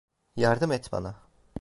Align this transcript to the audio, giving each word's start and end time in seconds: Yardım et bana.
Yardım 0.35 0.71
et 0.71 0.91
bana. 0.91 1.15